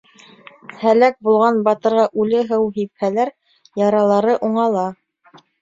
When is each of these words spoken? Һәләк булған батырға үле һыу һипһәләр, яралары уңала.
Һәләк 0.83 1.19
булған 1.27 1.59
батырға 1.67 2.07
үле 2.23 2.41
һыу 2.53 2.65
һипһәләр, 2.79 3.33
яралары 3.85 4.39
уңала. 4.49 4.89